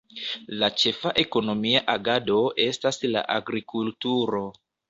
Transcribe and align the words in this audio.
La 0.63 0.69
ĉefa 0.83 1.11
ekonomia 1.25 1.83
agado 1.97 2.39
estas 2.67 3.01
la 3.17 3.27
agrikulturo. 3.39 4.47